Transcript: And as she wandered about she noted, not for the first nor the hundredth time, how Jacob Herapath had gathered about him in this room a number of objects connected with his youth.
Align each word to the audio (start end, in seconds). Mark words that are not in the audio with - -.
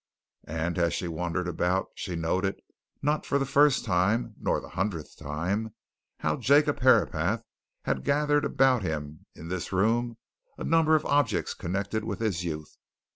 And 0.47 0.79
as 0.79 0.95
she 0.95 1.07
wandered 1.07 1.47
about 1.47 1.91
she 1.93 2.15
noted, 2.15 2.59
not 3.03 3.23
for 3.23 3.37
the 3.37 3.45
first 3.45 3.87
nor 3.87 4.59
the 4.59 4.69
hundredth 4.69 5.15
time, 5.15 5.75
how 6.21 6.37
Jacob 6.37 6.79
Herapath 6.79 7.43
had 7.83 8.03
gathered 8.03 8.43
about 8.43 8.81
him 8.81 9.27
in 9.35 9.49
this 9.49 9.71
room 9.71 10.17
a 10.57 10.63
number 10.63 10.95
of 10.95 11.05
objects 11.05 11.53
connected 11.53 12.03
with 12.03 12.17
his 12.19 12.43
youth. 12.43 12.77